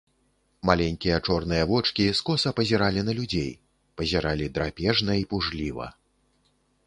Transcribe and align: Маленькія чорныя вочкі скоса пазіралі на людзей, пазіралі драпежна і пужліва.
Маленькія 0.69 1.17
чорныя 1.27 1.63
вочкі 1.71 2.05
скоса 2.19 2.53
пазіралі 2.61 3.01
на 3.09 3.13
людзей, 3.21 3.51
пазіралі 4.01 4.45
драпежна 4.55 5.13
і 5.25 5.27
пужліва. 5.35 5.87